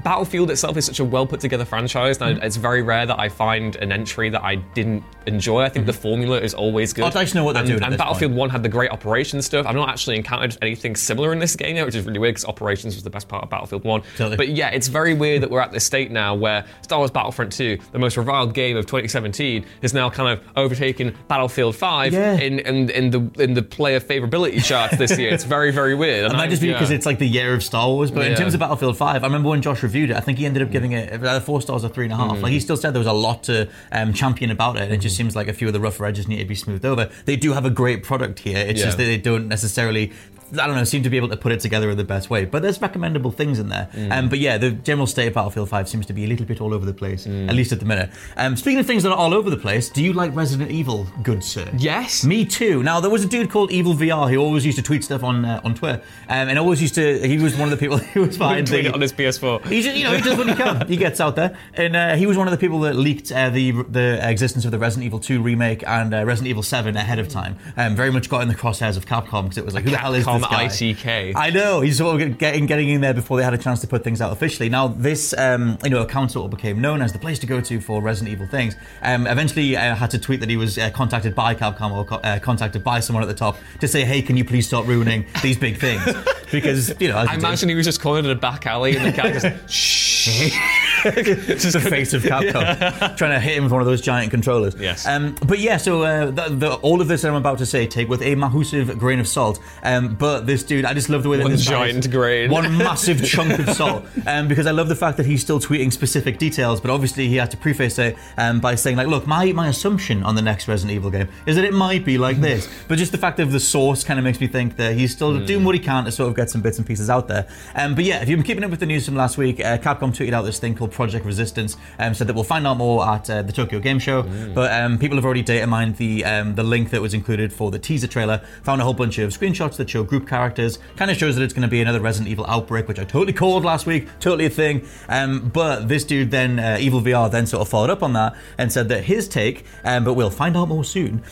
Battlefield 0.03 0.51
itself 0.51 0.77
is 0.77 0.85
such 0.85 0.99
a 0.99 1.05
well 1.05 1.25
put 1.25 1.39
together 1.39 1.65
franchise 1.65 2.17
and 2.21 2.33
Mm-hmm. 2.37 2.45
it's 2.45 2.55
very 2.55 2.81
rare 2.81 3.05
that 3.05 3.19
I 3.19 3.29
find 3.29 3.75
an 3.77 3.91
entry 3.91 4.29
that 4.29 4.43
I 4.43 4.55
didn't 4.55 5.03
enjoy. 5.27 5.61
I 5.61 5.69
think 5.69 5.85
the 5.85 5.93
formula 5.93 6.39
is 6.39 6.53
always 6.53 6.93
good. 6.93 7.03
I'd 7.05 7.15
like 7.15 7.27
to 7.29 7.35
know 7.35 7.43
what 7.43 7.53
they're 7.53 7.61
and, 7.63 7.69
doing 7.69 7.83
at 7.83 7.89
And 7.89 7.97
Battlefield 7.97 8.31
point. 8.31 8.39
1 8.39 8.49
had 8.49 8.63
the 8.63 8.69
great 8.69 8.91
operations 8.91 9.45
stuff. 9.45 9.65
I've 9.67 9.75
not 9.75 9.89
actually 9.89 10.15
encountered 10.15 10.57
anything 10.61 10.95
similar 10.95 11.31
in 11.33 11.39
this 11.39 11.55
game 11.55 11.75
yet, 11.75 11.85
which 11.85 11.95
is 11.95 12.05
really 12.05 12.19
weird 12.19 12.35
because 12.35 12.45
operations 12.45 12.95
was 12.95 13.03
the 13.03 13.09
best 13.09 13.27
part 13.27 13.43
of 13.43 13.49
Battlefield 13.49 13.83
1. 13.83 14.01
Totally. 14.17 14.37
But 14.37 14.49
yeah, 14.49 14.69
it's 14.69 14.87
very 14.87 15.13
weird 15.13 15.41
that 15.43 15.51
we're 15.51 15.61
at 15.61 15.71
this 15.71 15.85
state 15.85 16.11
now 16.11 16.33
where 16.35 16.65
Star 16.81 16.99
Wars 16.99 17.11
Battlefront 17.11 17.51
2, 17.53 17.77
the 17.91 17.99
most 17.99 18.17
reviled 18.17 18.53
game 18.53 18.75
of 18.77 18.85
2017, 18.85 19.65
is 19.81 19.93
now 19.93 20.09
kind 20.09 20.37
of 20.37 20.45
overtaken 20.55 21.15
Battlefield 21.27 21.75
5 21.75 22.13
Yeah. 22.13 22.33
in, 22.35 22.59
in, 22.59 22.89
in 22.89 23.09
the 23.11 23.29
in 23.41 23.53
the 23.53 23.61
player 23.63 23.99
favorability 23.99 24.63
charts 24.63 24.97
this 24.97 25.17
year. 25.17 25.31
It's 25.33 25.43
very, 25.43 25.71
very 25.71 25.95
weird. 25.95 26.31
It 26.33 26.35
might 26.35 26.49
just 26.49 26.61
be 26.61 26.71
because 26.71 26.91
it's 26.91 27.05
like 27.05 27.19
the 27.19 27.27
year 27.27 27.53
of 27.53 27.63
Star 27.63 27.87
Wars, 27.87 28.11
but 28.11 28.25
in 28.25 28.35
terms 28.35 28.53
of 28.53 28.59
Battlefield 28.59 28.97
5, 28.97 29.23
I 29.23 29.25
remember 29.27 29.49
when 29.53 29.61
Josh 29.61 29.83
reviewed 29.83 30.09
it, 30.09 30.17
I 30.17 30.19
think 30.19 30.39
he 30.39 30.45
ended 30.45 30.63
up 30.63 30.69
mm. 30.69 30.73
giving 30.73 30.91
it 30.93 31.13
either 31.13 31.39
four 31.39 31.61
stars 31.61 31.85
or 31.85 31.89
three 31.89 32.05
and 32.05 32.13
a 32.13 32.17
half. 32.17 32.41
Like 32.41 32.51
he 32.51 32.57
mm. 32.57 32.61
still 32.61 32.75
said 32.75 32.93
there 32.93 32.99
was 32.99 33.07
a 33.07 33.13
lot 33.13 33.43
to 33.43 33.69
um, 33.91 34.11
champion 34.11 34.49
about 34.51 34.77
it. 34.77 34.91
It 34.91 34.97
just 34.97 35.13
mm. 35.13 35.17
seems 35.17 35.35
like 35.35 35.47
a 35.47 35.53
few 35.53 35.67
of 35.67 35.73
the 35.73 35.79
rougher 35.79 36.05
edges 36.05 36.27
need 36.27 36.39
to 36.39 36.45
be 36.45 36.55
smoothed 36.55 36.85
over. 36.85 37.09
They 37.25 37.35
do 37.35 37.53
have 37.53 37.63
a 37.63 37.69
great 37.69 38.03
product 38.03 38.39
here. 38.39 38.57
It's 38.57 38.79
Yeah. 38.79 38.87
just 38.87 38.97
that 38.97 39.05
they 39.05 39.17
don't 39.17 39.47
necessarily. 39.47 40.11
I 40.51 40.67
don't 40.67 40.75
know, 40.75 40.83
seem 40.83 41.03
to 41.03 41.09
be 41.09 41.17
able 41.17 41.29
to 41.29 41.37
put 41.37 41.51
it 41.51 41.59
together 41.59 41.89
in 41.89 41.97
the 41.97 42.03
best 42.03 42.29
way. 42.29 42.45
But 42.45 42.61
there's 42.61 42.81
recommendable 42.81 43.31
things 43.31 43.59
in 43.59 43.69
there. 43.69 43.89
Um, 44.11 44.29
but 44.29 44.39
yeah, 44.39 44.57
the 44.57 44.71
general 44.71 45.07
state 45.07 45.27
of 45.27 45.33
Battlefield 45.33 45.69
5 45.69 45.89
seems 45.89 46.05
to 46.07 46.13
be 46.13 46.25
a 46.25 46.27
little 46.27 46.45
bit 46.45 46.61
all 46.61 46.73
over 46.73 46.85
the 46.85 46.93
place, 46.93 47.25
at 47.27 47.55
least 47.55 47.71
at 47.71 47.79
the 47.79 47.85
minute. 47.85 48.09
Um, 48.37 48.55
speaking 48.55 48.79
of 48.79 48.85
things 48.85 49.03
that 49.03 49.11
are 49.11 49.17
all 49.17 49.33
over 49.33 49.49
the 49.49 49.57
place, 49.57 49.89
do 49.89 50.03
you 50.03 50.13
like 50.13 50.35
Resident 50.35 50.71
Evil, 50.71 51.07
good 51.23 51.43
sir? 51.43 51.67
Yes. 51.77 52.23
Me 52.23 52.45
too. 52.45 52.83
Now 52.83 52.99
there 52.99 53.09
was 53.11 53.23
a 53.23 53.27
dude 53.27 53.49
called 53.49 53.71
Evil 53.71 53.93
VR 53.93 54.29
who 54.29 54.37
always 54.37 54.65
used 54.65 54.77
to 54.77 54.83
tweet 54.83 55.03
stuff 55.03 55.23
on 55.23 55.45
uh, 55.45 55.61
on 55.63 55.75
Twitter, 55.75 56.01
um, 56.29 56.49
and 56.49 56.59
always 56.59 56.81
used 56.81 56.95
to. 56.95 57.19
He 57.27 57.37
was 57.37 57.55
one 57.57 57.71
of 57.71 57.71
the 57.71 57.77
people 57.77 57.97
who 58.13 58.21
was 58.21 58.37
behind 58.37 58.67
the. 58.67 58.93
on 58.93 59.01
his 59.01 59.13
PS4. 59.13 59.65
He 59.65 59.81
just, 59.81 59.97
you 59.97 60.03
know, 60.03 60.13
he 60.13 60.21
does 60.21 60.37
what 60.37 60.47
he 60.47 60.55
can. 60.55 60.87
He 60.87 60.97
gets 60.97 61.19
out 61.19 61.35
there, 61.35 61.57
and 61.73 61.95
uh, 61.95 62.15
he 62.15 62.25
was 62.25 62.37
one 62.37 62.47
of 62.47 62.51
the 62.51 62.57
people 62.57 62.79
that 62.81 62.95
leaked 62.95 63.31
uh, 63.31 63.49
the 63.49 63.71
the 63.71 64.19
existence 64.29 64.65
of 64.65 64.71
the 64.71 64.79
Resident 64.79 65.05
Evil 65.05 65.19
2 65.19 65.41
remake 65.41 65.83
and 65.87 66.13
uh, 66.13 66.25
Resident 66.25 66.49
Evil 66.49 66.63
7 66.63 66.95
ahead 66.95 67.19
of 67.19 67.27
time. 67.29 67.57
Um, 67.77 67.95
very 67.95 68.11
much 68.11 68.29
got 68.29 68.41
in 68.41 68.47
the 68.47 68.55
crosshairs 68.55 68.97
of 68.97 69.05
Capcom 69.05 69.43
because 69.43 69.57
it 69.57 69.65
was 69.65 69.73
like, 69.73 69.83
who 69.83 69.91
the 69.91 69.97
hell 69.97 70.13
is 70.13 70.25
Guy? 70.41 70.65
ITK. 70.65 71.33
I 71.35 71.49
know 71.49 71.81
he's 71.81 71.97
sort 71.97 72.21
of 72.21 72.37
getting 72.37 72.65
getting 72.65 72.89
in 72.89 73.01
there 73.01 73.13
before 73.13 73.37
they 73.37 73.43
had 73.43 73.53
a 73.53 73.57
chance 73.57 73.81
to 73.81 73.87
put 73.87 74.03
things 74.03 74.21
out 74.21 74.31
officially. 74.31 74.69
Now 74.69 74.87
this 74.87 75.33
um, 75.37 75.77
you 75.83 75.89
know 75.89 76.01
account 76.01 76.31
sort 76.31 76.45
of 76.45 76.51
became 76.51 76.81
known 76.81 77.01
as 77.01 77.13
the 77.13 77.19
place 77.19 77.39
to 77.39 77.47
go 77.47 77.61
to 77.61 77.79
for 77.79 78.01
Resident 78.01 78.31
Evil 78.33 78.47
things. 78.47 78.75
Um, 79.01 79.27
eventually 79.27 79.75
uh, 79.75 79.95
had 79.95 80.11
to 80.11 80.19
tweet 80.19 80.39
that 80.39 80.49
he 80.49 80.57
was 80.57 80.77
uh, 80.77 80.89
contacted 80.91 81.35
by 81.35 81.55
Capcom 81.55 81.91
or 81.91 82.05
co- 82.05 82.15
uh, 82.17 82.39
contacted 82.39 82.83
by 82.83 82.99
someone 82.99 83.23
at 83.23 83.27
the 83.27 83.33
top 83.33 83.57
to 83.79 83.87
say, 83.87 84.03
hey, 84.05 84.21
can 84.21 84.37
you 84.37 84.45
please 84.45 84.67
stop 84.67 84.85
ruining 84.87 85.25
these 85.41 85.57
big 85.57 85.77
things? 85.77 86.03
Because 86.53 86.93
you 87.01 87.07
know, 87.07 87.17
I 87.17 87.33
imagine 87.33 87.67
he 87.67 87.73
was 87.73 87.85
just 87.87 87.99
calling 87.99 88.25
it 88.25 88.29
a 88.29 88.35
back 88.35 88.67
alley 88.67 88.95
and 88.95 89.03
the 89.03 89.11
guy 89.11 89.31
just 89.31 89.47
shh. 89.73 90.55
Just 91.03 91.73
the 91.73 91.79
face 91.81 92.13
of 92.13 92.23
Capcom, 92.23 93.17
trying 93.17 93.31
to 93.31 93.39
hit 93.39 93.57
him 93.57 93.63
with 93.63 93.71
one 93.73 93.81
of 93.81 93.87
those 93.87 94.01
giant 94.01 94.31
controllers. 94.31 94.75
Yes. 94.79 95.05
Um, 95.05 95.35
but 95.45 95.59
yeah, 95.59 95.77
so 95.77 96.03
uh, 96.03 96.25
the, 96.31 96.49
the, 96.49 96.73
all 96.75 97.01
of 97.01 97.07
this 97.07 97.21
that 97.21 97.29
I'm 97.29 97.35
about 97.35 97.57
to 97.59 97.65
say 97.65 97.85
take 97.87 98.09
with 98.09 98.21
a 98.21 98.35
massive 98.35 98.97
grain 98.97 99.19
of 99.19 99.27
salt. 99.27 99.59
Um, 99.83 100.15
but 100.15 100.45
this 100.45 100.63
dude, 100.63 100.85
I 100.85 100.93
just 100.93 101.09
love 101.09 101.23
the 101.23 101.29
way 101.29 101.37
that 101.37 101.43
One 101.43 101.57
giant 101.57 102.09
grain. 102.11 102.49
one 102.51 102.77
massive 102.77 103.23
chunk 103.23 103.59
of 103.59 103.69
salt. 103.75 104.05
Um, 104.27 104.47
because 104.47 104.65
I 104.67 104.71
love 104.71 104.87
the 104.89 104.95
fact 104.95 105.17
that 105.17 105.25
he's 105.25 105.41
still 105.41 105.59
tweeting 105.59 105.91
specific 105.91 106.37
details, 106.37 106.79
but 106.81 106.89
obviously 106.91 107.27
he 107.27 107.35
had 107.35 107.51
to 107.51 107.57
preface 107.57 107.99
it 107.99 108.17
um, 108.37 108.59
by 108.59 108.75
saying 108.75 108.97
like, 108.97 109.07
look, 109.07 109.27
my 109.27 109.51
my 109.53 109.67
assumption 109.67 110.23
on 110.23 110.35
the 110.35 110.41
next 110.41 110.67
Resident 110.67 110.95
Evil 110.95 111.11
game 111.11 111.27
is 111.45 111.55
that 111.55 111.65
it 111.65 111.73
might 111.73 112.05
be 112.05 112.17
like 112.17 112.37
this. 112.41 112.69
But 112.87 112.97
just 112.97 113.11
the 113.11 113.17
fact 113.17 113.39
of 113.39 113.51
the 113.51 113.59
source 113.59 114.03
kind 114.03 114.19
of 114.19 114.23
makes 114.23 114.39
me 114.39 114.47
think 114.47 114.75
that 114.77 114.95
he's 114.95 115.11
still 115.11 115.33
Hmm. 115.33 115.45
doing 115.45 115.63
what 115.63 115.73
he 115.75 115.79
can 115.79 116.05
to 116.05 116.11
sort 116.11 116.29
of 116.29 116.35
get 116.35 116.49
some 116.49 116.61
bits 116.61 116.77
and 116.77 116.85
pieces 116.85 117.09
out 117.09 117.27
there. 117.27 117.47
Um, 117.75 117.95
but 117.95 118.03
yeah, 118.03 118.21
if 118.21 118.29
you've 118.29 118.37
been 118.37 118.45
keeping 118.45 118.63
up 118.63 118.69
with 118.71 118.79
the 118.79 118.85
news 118.85 119.05
from 119.05 119.15
last 119.15 119.37
week, 119.37 119.59
uh, 119.59 119.77
Capcom 119.77 120.11
tweeted 120.15 120.33
out 120.33 120.43
this 120.43 120.59
thing 120.59 120.75
called 120.75 120.92
Project 120.93 121.25
Resistance, 121.25 121.77
um, 121.99 122.13
said 122.13 122.27
that 122.27 122.33
we'll 122.33 122.43
find 122.43 122.65
out 122.65 122.77
more 122.77 123.05
at 123.07 123.29
uh, 123.29 123.41
the 123.41 123.51
Tokyo 123.51 123.79
Game 123.79 123.99
Show. 123.99 124.23
Hmm. 124.23 124.53
But 124.53 124.71
um, 124.71 124.97
people 124.97 125.17
have 125.17 125.25
already 125.25 125.41
data 125.41 125.67
mined 125.67 125.97
the 125.97 126.23
um, 126.25 126.55
the 126.55 126.63
link 126.63 126.91
that 126.91 127.01
was 127.01 127.13
included 127.13 127.51
for 127.51 127.71
the 127.71 127.79
teaser 127.79 128.07
trailer, 128.07 128.41
found 128.63 128.81
a 128.81 128.83
whole 128.83 128.93
bunch 128.93 129.17
of 129.17 129.31
screenshots 129.31 129.75
that 129.77 129.89
show 129.89 130.03
group 130.03 130.27
characters, 130.27 130.79
kind 130.95 131.11
of 131.11 131.17
shows 131.17 131.35
that 131.35 131.43
it's 131.43 131.53
going 131.53 131.63
to 131.63 131.67
be 131.67 131.81
another 131.81 131.99
Resident 131.99 132.29
Evil 132.29 132.45
outbreak, 132.47 132.87
which 132.87 132.99
I 132.99 133.03
totally 133.03 133.33
called 133.33 133.65
last 133.65 133.85
week, 133.85 134.07
totally 134.19 134.45
a 134.45 134.49
thing. 134.49 134.87
Um, 135.09 135.49
but 135.49 135.87
this 135.87 136.03
dude 136.03 136.31
then, 136.31 136.59
uh, 136.59 136.77
Evil 136.79 137.01
VR, 137.01 137.29
then 137.29 137.45
sort 137.45 137.61
of 137.61 137.69
followed 137.69 137.89
up 137.89 138.03
on 138.03 138.13
that 138.13 138.35
and 138.57 138.71
said 138.71 138.89
that 138.89 139.05
his 139.05 139.27
take, 139.27 139.65
um, 139.83 140.03
but 140.03 140.13
we'll 140.13 140.29
find 140.29 140.55
out 140.55 140.67
more 140.67 140.83
soon. 140.83 141.23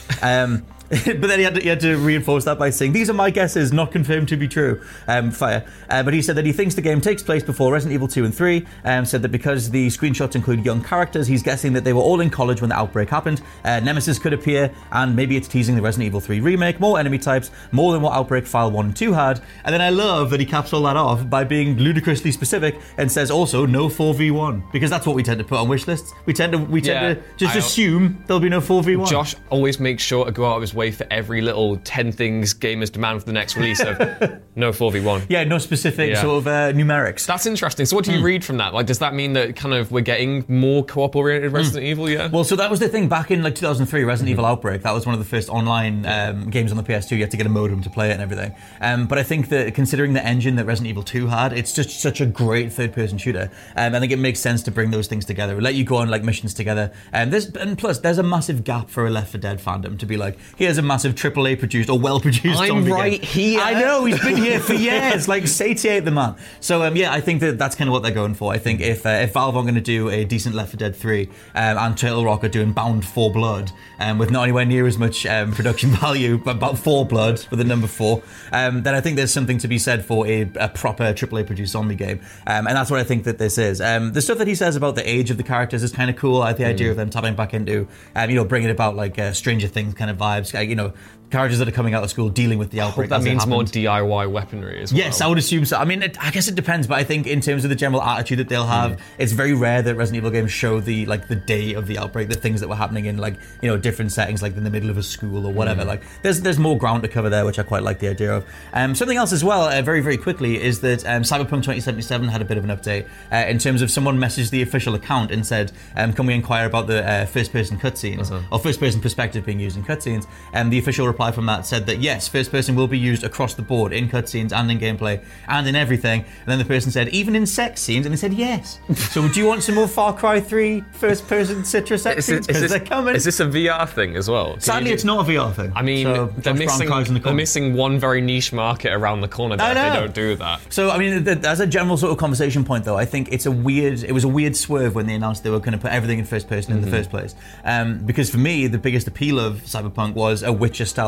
But 1.06 1.22
then 1.28 1.40
he 1.40 1.46
had, 1.46 1.56
to, 1.56 1.62
he 1.62 1.70
had 1.70 1.80
to 1.82 1.96
reinforce 1.98 2.44
that 2.46 2.60
by 2.60 2.70
saying, 2.70 2.92
These 2.92 3.10
are 3.10 3.14
my 3.14 3.30
guesses, 3.30 3.72
not 3.72 3.92
confirmed 3.92 4.28
to 4.30 4.36
be 4.38 4.48
true. 4.48 4.82
Um, 5.08 5.32
fire. 5.32 5.66
Uh, 5.90 6.04
but 6.04 6.14
he 6.14 6.22
said 6.22 6.36
that 6.36 6.46
he 6.46 6.52
thinks 6.52 6.76
the 6.76 6.82
game 6.82 7.00
takes 7.00 7.24
place 7.24 7.44
before 7.44 7.72
Resident 7.72 7.94
Evil 7.96 8.08
2 8.10 8.26
and 8.26 8.36
3. 8.36 8.66
Um, 8.84 9.06
said 9.06 9.22
that 9.22 9.30
because 9.30 9.70
the 9.70 9.88
screenshots 9.88 10.36
include 10.36 10.66
young 10.66 10.84
characters, 10.84 11.28
he's 11.28 11.44
guessing 11.44 11.72
that 11.74 11.84
they 11.86 11.94
were 11.94 12.02
all 12.02 12.20
in 12.20 12.30
college 12.30 12.60
when 12.62 12.70
the 12.70 12.76
outbreak 12.76 13.10
happened. 13.10 13.42
Uh, 13.64 13.80
Nemesis 13.80 14.20
could 14.20 14.34
appear, 14.34 14.70
and 14.92 15.16
maybe 15.16 15.38
it's 15.38 15.48
teasing 15.48 15.76
the 15.76 15.82
Resident 15.82 16.08
Evil 16.08 16.20
3 16.20 16.42
remake, 16.42 16.80
more 16.82 17.00
enemy 17.00 17.18
types, 17.18 17.52
more 17.72 17.94
than 17.94 18.02
what 18.02 18.12
Outbreak 18.14 18.46
File 18.46 18.70
1 18.72 18.86
and 18.88 18.96
2 18.96 19.14
had. 19.14 19.42
And 19.64 19.74
then 19.74 19.82
I 19.82 19.90
love 19.92 20.30
that 20.32 20.40
he 20.42 20.46
caps 20.46 20.74
all 20.74 20.84
that 20.84 20.98
off 20.98 21.30
by 21.30 21.46
being 21.46 21.78
ludicrously 21.78 22.32
specific 22.34 22.78
and 22.98 23.10
says 23.10 23.32
also 23.32 23.66
no 23.66 23.88
4v1. 23.88 24.72
Because 24.74 24.90
that's 24.90 25.06
what 25.08 25.16
we 25.16 25.24
tend 25.24 25.40
to 25.40 25.46
put 25.46 25.58
on 25.58 25.70
wish 25.70 25.88
lists. 25.88 26.14
We 26.26 26.34
tend 26.34 26.52
to, 26.52 26.58
we 26.58 26.82
tend 26.82 27.18
Yeah, 27.18 27.24
to 27.24 27.30
just 27.38 27.56
I- 27.56 27.60
assume 27.60 28.22
there'll 28.28 28.42
be 28.42 28.50
no 28.50 28.60
4v1. 28.60 29.08
Josh 29.10 29.36
always 29.50 29.80
makes 29.80 30.04
sure 30.04 30.26
to 30.26 30.32
go 30.32 30.46
out 30.46 30.56
of 30.58 30.62
his 30.62 30.74
way 30.74 30.81
wait 30.82 30.96
for 30.96 31.06
every 31.12 31.42
little 31.42 31.78
10 31.78 32.12
things 32.12 32.54
gamers 32.54 32.92
demand 32.92 33.20
for 33.20 33.26
the 33.26 33.34
next 33.34 33.56
release 33.56 33.80
of 33.80 33.98
no 34.56 34.72
4v1. 34.72 35.28
Yeah, 35.30 35.44
no 35.44 35.58
specific 35.60 36.10
Yeah. 36.10 36.22
sort 36.22 36.38
of 36.40 36.48
uh, 36.48 36.72
numerics. 36.74 37.26
That's 37.26 37.46
interesting. 37.46 37.86
So, 37.86 37.96
what 37.96 38.06
do 38.06 38.12
you 38.14 38.24
read 38.24 38.44
from 38.44 38.58
that? 38.58 38.74
Like, 38.74 38.88
does 38.88 39.00
that 39.00 39.14
mean 39.14 39.34
that 39.34 39.56
kind 39.56 39.74
of 39.76 39.92
we're 39.92 40.02
getting 40.02 40.44
more 40.48 40.84
co-op 40.84 41.16
oriented 41.16 41.52
Resident 41.52 41.84
Evil? 41.86 42.10
Yeah. 42.10 42.28
Well, 42.28 42.44
so 42.44 42.56
that 42.56 42.70
was 42.72 42.80
the 42.80 42.90
thing 42.90 43.08
back 43.08 43.30
in 43.32 43.44
like 43.44 43.56
2003, 43.56 44.04
Resident 44.04 44.32
Evil 44.32 44.46
Outbreak. 44.46 44.82
That 44.82 44.94
was 44.94 45.06
one 45.06 45.14
of 45.14 45.20
the 45.20 45.26
first 45.26 45.50
online 45.50 46.06
um, 46.06 46.50
games 46.50 46.72
on 46.72 46.78
the 46.78 46.84
PS2. 46.84 47.12
You 47.12 47.20
had 47.22 47.32
to 47.32 47.38
get 47.38 47.46
a 47.46 47.50
modem 47.50 47.82
to 47.84 47.90
play 47.90 48.10
it 48.10 48.14
and 48.14 48.22
everything. 48.22 48.56
Um, 48.82 49.06
but 49.08 49.18
I 49.18 49.24
think 49.24 49.50
that 49.50 49.76
considering 49.76 50.14
the 50.14 50.26
engine 50.26 50.56
that 50.56 50.66
Resident 50.66 50.90
Evil 50.90 51.04
2 51.04 51.28
had, 51.28 51.54
it's 51.54 51.74
just 51.74 52.02
such 52.02 52.22
a 52.22 52.26
great 52.26 52.74
third-person 52.74 53.18
shooter. 53.20 53.52
Um, 53.76 53.94
I 53.96 54.00
think 54.00 54.12
it 54.12 54.20
makes 54.20 54.40
sense 54.40 54.64
to 54.64 54.72
bring 54.72 54.92
those 54.92 55.08
things 55.08 55.26
together, 55.26 55.60
let 55.62 55.76
you 55.76 55.84
go 55.84 55.98
on 55.98 56.10
like 56.10 56.24
missions 56.24 56.54
together. 56.54 56.92
And 57.14 57.32
there's 57.32 57.48
and 57.56 57.78
plus 57.78 58.00
there's 58.00 58.18
a 58.18 58.24
massive 58.24 58.64
gap 58.64 58.90
for 58.90 59.06
a 59.06 59.10
Left 59.10 59.32
4 59.32 59.40
Dead 59.40 59.60
fandom 59.60 60.00
to 60.00 60.06
be 60.06 60.18
like, 60.18 60.38
here's 60.58 60.71
a 60.78 60.82
massive 60.82 61.16
AAA 61.16 61.60
produced 61.60 61.90
or 61.90 62.00
well-produced. 62.00 62.60
I'm 62.60 62.68
zombie 62.68 62.90
game. 62.90 62.94
right 62.94 63.24
here. 63.24 63.60
I 63.60 63.74
know 63.74 64.06
he's 64.06 64.22
been 64.22 64.38
here 64.38 64.60
for 64.60 64.74
years. 64.74 65.28
like 65.28 65.48
satiate 65.48 66.06
the 66.06 66.12
man. 66.12 66.36
So 66.60 66.84
um, 66.84 66.96
yeah, 66.96 67.12
I 67.12 67.22
think 67.22 67.42
that 67.42 67.58
that's 67.58 67.76
kind 67.76 67.90
of 67.90 67.92
what 67.92 68.04
they're 68.04 68.12
going 68.12 68.36
for. 68.36 68.54
I 68.54 68.58
think 68.58 68.82
if 68.82 69.06
uh, 69.06 69.10
if 69.10 69.34
Valve 69.34 69.58
are 69.58 69.64
going 69.64 69.76
to 69.76 69.82
do 69.82 70.10
a 70.10 70.24
decent 70.24 70.56
Left 70.56 70.72
4 70.72 70.78
Dead 70.78 70.96
3 70.96 71.28
um, 71.28 71.78
and 71.78 71.98
Turtle 71.98 72.24
Rock 72.24 72.44
are 72.44 72.50
doing 72.50 72.72
Bound 72.72 73.06
for 73.06 73.32
Blood 73.32 73.72
um, 74.00 74.18
with 74.18 74.32
not 74.32 74.44
anywhere 74.44 74.66
near 74.66 74.88
as 74.88 74.98
much 74.98 75.26
um, 75.26 75.52
production 75.52 75.90
value, 75.92 76.38
but 76.38 76.56
about 76.56 76.78
four 76.78 77.06
blood 77.06 77.46
with 77.50 77.60
the 77.60 77.66
number 77.66 77.88
four, 77.88 78.24
um, 78.52 78.84
then 78.84 78.96
I 78.96 79.02
think 79.02 79.18
there's 79.18 79.34
something 79.34 79.58
to 79.60 79.68
be 79.68 79.78
said 79.78 80.06
for 80.06 80.26
a, 80.28 80.50
a 80.56 80.70
proper 80.70 81.04
AAA 81.14 81.46
produced 81.46 81.74
zombie 81.74 81.96
game, 81.96 82.22
um, 82.48 82.68
and 82.68 82.76
that's 82.76 82.90
what 82.90 83.00
I 83.00 83.04
think 83.04 83.26
that 83.26 83.38
this 83.38 83.58
is. 83.58 83.82
Um, 83.82 84.14
the 84.14 84.22
stuff 84.22 84.38
that 84.38 84.48
he 84.48 84.56
says 84.56 84.76
about 84.76 84.96
the 84.96 85.08
age 85.08 85.30
of 85.32 85.38
the 85.38 85.44
characters 85.44 85.84
is 85.84 85.92
kind 85.92 86.10
of 86.10 86.16
cool. 86.16 86.42
I 86.42 86.54
the 86.62 86.66
idea 86.66 86.92
of 86.92 86.98
them 86.98 87.10
tapping 87.10 87.36
back 87.36 87.54
into, 87.54 87.88
um, 88.16 88.30
you 88.30 88.36
know, 88.36 88.46
bringing 88.46 88.70
about 88.70 88.96
like 88.96 89.18
uh, 89.18 89.34
Stranger 89.34 89.68
Things 89.68 89.94
kind 89.94 90.12
of 90.12 90.18
vibes. 90.18 90.54
You 90.70 90.76
know, 90.76 90.94
characters 91.32 91.60
that 91.60 91.68
are 91.68 91.72
coming 91.72 91.94
out 91.94 92.04
of 92.04 92.10
school 92.10 92.30
dealing 92.30 92.60
with 92.60 92.72
the 92.72 92.82
outbreak. 92.82 93.10
that 93.10 93.24
means 93.24 93.48
more. 93.48 93.64
DIY 93.64 94.32
weaponry 94.32 94.82
as 94.82 94.92
well. 94.92 95.00
Yes, 95.00 95.22
I 95.22 95.28
would 95.28 95.38
assume 95.38 95.66
so. 95.66 95.78
I 95.78 95.86
mean, 95.86 96.04
it, 96.04 96.18
I 96.24 96.32
guess 96.32 96.48
it 96.48 96.56
depends, 96.56 96.88
but 96.88 96.98
I 96.98 97.04
think 97.04 97.28
in 97.28 97.42
terms 97.42 97.64
of 97.64 97.70
the 97.70 97.76
general 97.76 98.02
attitude 98.02 98.40
that 98.40 98.50
they'll 98.50 98.66
have, 98.66 99.02
it's 99.18 99.32
very 99.32 99.54
rare 99.54 99.82
that 99.82 99.96
Resident 99.96 100.18
Evil 100.18 100.32
games 100.32 100.52
show 100.52 100.80
the 100.80 101.06
like 101.06 101.28
the 101.28 101.36
day 101.36 101.74
of 101.74 101.88
the 101.88 101.98
outbreak, 101.98 102.30
the 102.30 102.36
things 102.36 102.60
that 102.60 102.68
were 102.68 102.76
happening 102.76 103.06
in 103.06 103.18
like 103.18 103.36
you 103.62 103.70
know 103.70 103.78
different 103.78 104.12
settings, 104.12 104.42
like 104.42 104.56
in 104.58 104.64
the 104.64 104.70
middle 104.70 104.90
of 104.90 104.98
a 104.98 105.04
school 105.04 105.46
or 105.46 105.54
whatever. 105.54 105.86
Like 105.86 106.02
there's 106.22 106.42
there's 106.42 106.60
more 106.60 106.78
ground 106.78 107.04
to 107.04 107.10
cover 107.10 107.30
there, 107.30 107.46
which 107.46 107.60
I 107.60 107.64
quite 107.64 107.84
like 107.84 108.00
the 108.00 108.10
idea 108.10 108.36
of. 108.36 108.46
Um, 108.74 108.96
something 108.96 109.18
else 109.18 109.32
as 109.32 109.44
well, 109.44 109.64
uh, 109.64 109.82
very 109.82 110.02
very 110.02 110.18
quickly, 110.18 110.62
is 110.62 110.82
that 110.82 111.06
um, 111.06 111.22
Cyberpunk 111.24 111.64
2077 111.64 112.28
had 112.28 112.42
a 112.42 112.46
bit 112.46 112.58
of 112.58 112.64
an 112.64 112.70
update 112.70 113.08
uh, 113.32 113.48
in 113.50 113.58
terms 113.58 113.82
of 113.82 113.90
someone 113.92 114.18
messaged 114.18 114.50
the 114.50 114.62
official 114.62 114.96
account 114.96 115.32
and 115.32 115.46
said, 115.46 115.72
um, 115.96 116.12
"Can 116.14 116.26
we 116.26 116.34
inquire 116.34 116.66
about 116.66 116.88
the 116.88 117.08
uh, 117.08 117.26
first 117.26 117.52
person 117.54 117.78
cutscenes 117.78 118.32
or 118.52 118.60
first 118.60 118.80
person 118.80 119.00
perspective 119.00 119.46
being 119.46 119.60
used 119.60 119.78
in 119.78 119.84
cutscenes?" 119.84 120.26
And 120.54 120.74
the 120.74 120.80
official 120.80 121.08
reply 121.08 121.21
from 121.30 121.46
that 121.46 121.68
said 121.68 121.86
that 121.86 122.00
yes, 122.00 122.28
first 122.28 122.50
person 122.52 122.74
will 122.76 122.88
be 122.88 122.98
used 122.98 123.24
across 123.24 123.54
the 123.54 123.62
board 123.62 123.94
in 123.94 124.10
cutscenes 124.10 124.52
and 124.52 124.72
in 124.72 124.80
gameplay 124.80 125.24
and 125.48 125.68
in 125.68 125.76
everything. 125.76 126.22
And 126.22 126.48
then 126.48 126.58
the 126.58 126.66
person 126.66 126.90
said, 126.92 127.10
even 127.10 127.36
in 127.36 127.46
sex 127.46 127.82
scenes, 127.82 128.08
and 128.08 128.14
they 128.14 128.18
said 128.18 128.34
yes. 128.34 128.80
so 128.96 129.28
do 129.28 129.40
you 129.40 129.46
want 129.46 129.62
some 129.62 129.76
more 129.76 129.88
Far 129.88 130.16
Cry 130.16 130.40
3 130.40 130.82
first 130.94 131.28
person 131.28 131.58
Citra's 131.62 132.02
sex 132.02 132.20
Is 132.20 132.26
scenes? 132.26 132.40
is, 132.40 132.48
Because 132.48 132.70
they're 132.72 132.80
coming. 132.80 133.16
is 133.16 133.26
this 133.26 133.40
a 133.40 133.46
VR 133.46 133.88
thing 133.88 134.16
as 134.16 134.28
well? 134.30 134.54
Can 134.54 134.62
Sadly, 134.62 134.92
it's 134.92 135.04
not 135.04 135.28
a 135.28 135.32
VR 135.32 135.54
thing. 135.54 135.72
I 135.76 135.82
mean, 135.84 136.06
so 136.08 136.34
they're 136.38 136.54
missing, 136.54 136.88
the 136.90 137.20
they're 137.24 137.34
missing 137.34 137.74
one 137.76 138.00
very 138.00 138.22
niche 138.22 138.54
market 138.54 138.94
around 138.94 139.22
the 139.22 139.28
corner 139.28 139.58
there 139.58 139.74
they 139.76 140.00
don't 140.00 140.16
do 140.16 140.36
that. 140.38 140.62
So 140.70 140.90
I 140.90 140.98
mean, 140.98 141.28
as 141.28 141.60
a 141.60 141.68
general 141.68 141.98
sort 141.98 142.14
of 142.14 142.18
conversation 142.18 142.64
point, 142.64 142.86
though, 142.86 142.98
I 142.98 143.04
think 143.06 143.30
it's 143.32 143.46
a 143.46 143.52
weird. 143.52 144.04
It 144.04 144.14
was 144.14 144.24
a 144.24 144.28
weird 144.30 144.56
swerve 144.56 144.96
when 144.96 145.06
they 145.06 145.14
announced 145.16 145.44
they 145.44 145.50
were 145.50 145.60
going 145.60 145.74
to 145.74 145.78
put 145.78 145.92
everything 145.92 146.20
in 146.20 146.26
first 146.26 146.48
person 146.48 146.62
Mm-hmm. 146.62 146.84
in 146.84 146.90
the 146.90 146.96
first 146.96 147.10
place. 147.10 147.36
Um, 147.66 148.00
because 148.06 148.30
for 148.30 148.38
me, 148.38 148.68
the 148.68 148.78
biggest 148.78 149.08
appeal 149.08 149.40
of 149.40 149.56
Cyberpunk 149.64 150.14
was 150.14 150.44
a 150.44 150.54